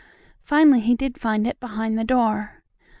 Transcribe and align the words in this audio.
Finally 0.41 0.79
he 0.79 0.95
did 0.95 1.21
find 1.21 1.45
it 1.45 1.59
behind 1.59 1.95
the 1.95 2.03
door. 2.03 2.63